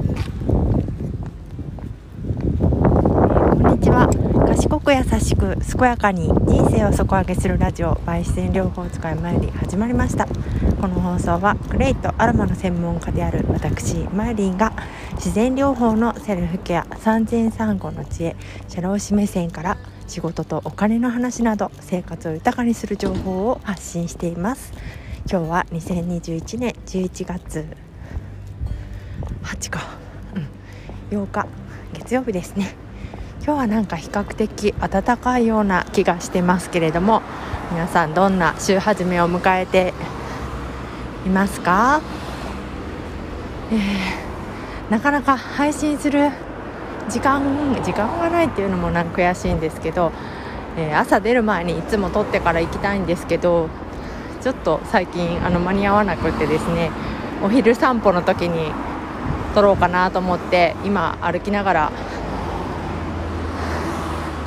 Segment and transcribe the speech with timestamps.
[0.00, 0.06] こ
[3.68, 4.08] んにちは。
[4.48, 10.26] 賢く優しく健やかに人生を底上げするラジオバイ自然療法使いまり始まりました。
[10.80, 14.72] この放送はクレイとアロマの専門家である私マイリンが
[15.16, 18.36] 自然療法のセルフケア産前産後の知恵
[18.68, 24.72] 社労士目線から仕事とお金の話など生活を豊かにする情報を発信しています。
[25.30, 27.89] 今日は2021年11月
[29.42, 29.80] 8か、
[31.12, 31.46] うん、8日。
[31.92, 32.74] 月曜日ですね。
[33.42, 37.22] 今日はなんか比較的暖かいような気がしてますけれども
[37.72, 39.94] 皆さんどんな週始めを迎えて
[41.24, 42.02] いますか、
[43.72, 46.30] えー、なかなか配信する
[47.08, 47.42] 時間
[47.82, 50.12] 時間がないっていうのもなんか悔しいんですけど、
[50.76, 53.70] えー、朝出る前にいつも撮ってから行きたいんですけど
[54.42, 56.90] ちょっと最近あの間に合わなくてですね
[57.42, 58.70] お昼散歩の時に
[59.54, 61.92] 撮ろうかなと思って今歩きながら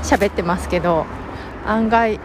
[0.03, 1.05] 喋ってますけど
[1.66, 2.19] 案外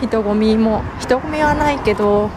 [0.00, 2.30] 人混みも人混みはないけど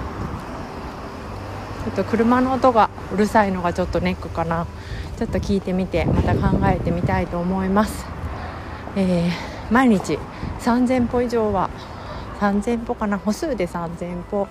[1.85, 4.67] ちょっと車の音がうるさいのがちょっとネックかな。
[5.19, 8.05] ちょっと聞いてみてまた考えてみたいと思います、
[8.95, 9.31] えー、
[9.69, 10.17] 毎日
[10.61, 11.69] 3000歩以上は
[12.39, 14.47] 3000歩かな歩数で3000歩。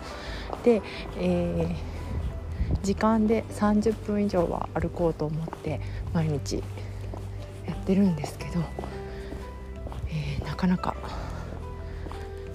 [0.62, 0.83] で、
[1.17, 1.98] えー、
[2.83, 5.81] 時間で30分以上は歩こうと思って
[6.13, 6.63] 毎日
[7.67, 8.61] やってるんですけど、
[10.09, 10.95] えー、なかなか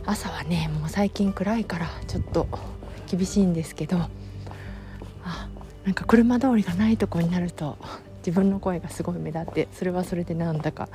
[0.06, 2.48] 朝はねもう最近暗いからちょっと
[3.10, 3.98] 厳しいんですけど
[5.24, 5.50] あ
[5.86, 7.78] なんか車通りがないとこになると
[8.26, 10.88] 自分の声がすごい目立ってそれはそれでなんだか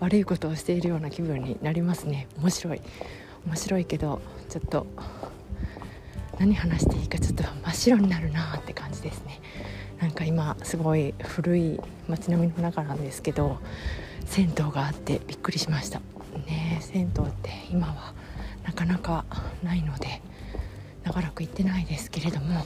[0.00, 2.28] 悪いことをしているような気分になりますね。
[2.38, 2.82] 面白い。
[3.46, 4.86] 面白いけどちょっと
[6.38, 9.40] 何話していいかちょっと真っ白になるなって感じですね。
[10.00, 13.58] なんか今すごい古い街並みの中なんですけど
[14.26, 16.00] 銭湯があってびっくりしました。
[16.46, 18.14] ね銭湯って今は
[18.64, 19.24] なかなか
[19.62, 20.20] ないので
[21.04, 22.64] 長らく行ってないですけれども。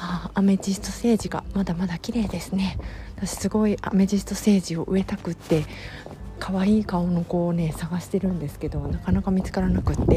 [0.00, 2.78] あアメジストセージがまだまだ綺麗ですね。
[3.16, 5.64] 私すごいアメジストセージを植えたくって
[6.38, 10.16] 可愛い顔の子をね探してるんですけどなかなか見つからなくって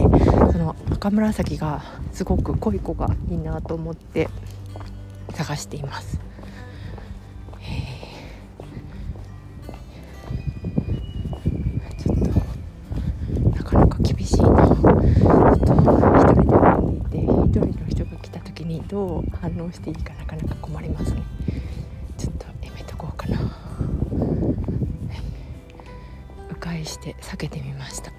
[0.51, 1.83] その赤紫が
[2.13, 4.29] すごく濃い子がいいなと思って
[5.33, 6.19] 探しています。
[11.97, 12.23] ちょっと
[13.49, 14.47] なかなか厳しいな。
[14.47, 14.79] ちょっ
[15.59, 15.75] と一
[16.33, 21.10] 人で歩いていて一人の人が来た時にどう反応していいかなかなか困ります
[26.81, 28.11] 介して避けてみました、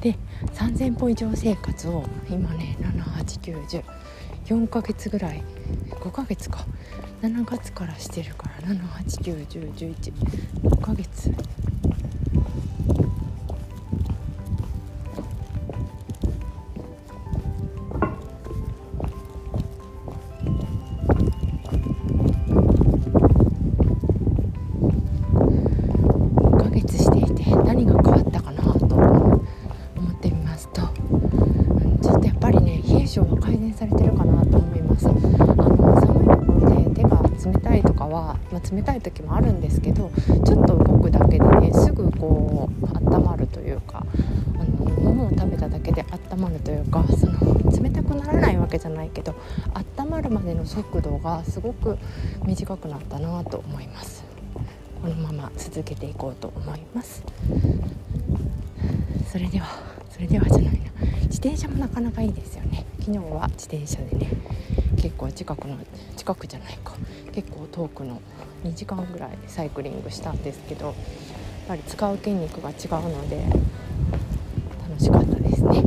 [0.00, 0.16] で
[0.54, 3.84] 3000歩以上生活を今ね78910
[4.46, 5.42] 4ヶ月ぐらい。
[5.90, 6.66] 5ヶ月か。
[7.22, 10.12] 7月からしてるから7891011
[10.64, 11.30] 5ヶ月。
[38.70, 40.10] 冷たい時もあるんですけど
[40.44, 44.04] ちょっと動くだけでねすぐこう温まるというか
[44.58, 49.34] あの物を食べただけで温まるというかその冷たくならないわけじゃないけど
[49.98, 51.98] 温まるまでの速度がすごく
[52.44, 54.24] 短くなったなと思います。
[55.02, 57.22] このまま続けていこうと思います。
[59.30, 59.66] それでは
[60.10, 60.70] それではじゃないな。
[61.22, 62.84] 自転車もなかなかいいですよね。
[63.00, 64.30] 昨日は自転車でね。
[65.00, 65.78] 結構近くの
[66.16, 66.92] 近くじゃないか
[67.32, 68.20] 結構遠くの
[68.64, 70.94] 2時間ぐらいサイクリングしたんですけどやっ
[71.68, 72.76] ぱり使う筋肉が違う
[73.08, 73.42] ので
[74.88, 75.82] 楽しかったですね。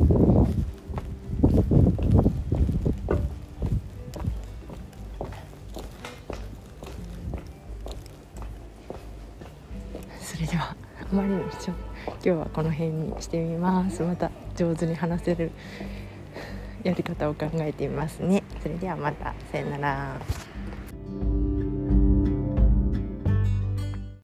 [10.21, 11.75] それではあまりに今
[12.21, 15.51] 日はこの辺にしてみますまた上手に話せる
[16.83, 18.43] やり方を考えてみますね。
[18.61, 19.33] それではまた。
[19.51, 20.52] さよなら。